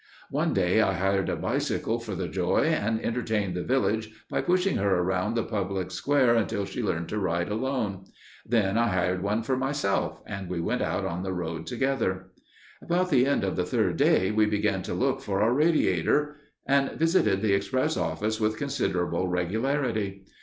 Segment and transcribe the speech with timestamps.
[0.31, 4.77] One day I hired a bicycle for the Joy, and entertained the village by pushing
[4.77, 8.05] her around the public square until she learned to ride alone.
[8.43, 12.31] Then I hired one for myself, and we went out on the road together.
[12.81, 16.93] About the end of the third day we began to look for our radiator, and
[16.97, 20.23] visited the express office with considerable regularity.